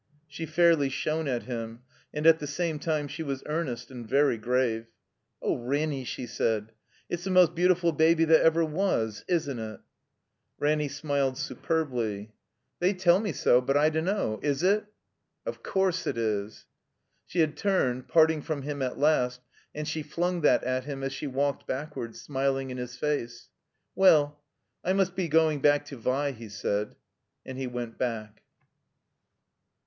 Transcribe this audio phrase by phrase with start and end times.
[0.27, 4.35] She fairly shone at him, and at the same time she was earnest and very
[4.35, 4.87] grave.
[5.43, 6.71] "Oh, Ranny," she said,
[7.07, 9.79] "it's the most beautiful baby that ever was— ^Isn't it?"
[10.57, 12.01] Ranny smiled superbly.
[12.01, 12.33] i6i THE COMBINED MAZE
[12.79, 14.39] "They tell me so; but I dunno.
[14.41, 14.85] 75 it?"
[15.45, 16.65] "Of course it is."
[17.27, 19.41] She had turned, parting from him at last,
[19.75, 23.49] and she flimg that at him as she walked backward, smiling in his face.
[23.95, 24.33] ''Well—
[24.83, 26.95] I must be going back to Vi," he said.
[27.45, 28.41] And he went back.